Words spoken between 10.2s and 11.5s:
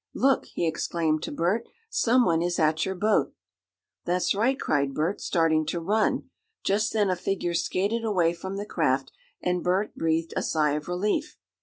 a sigh of relief.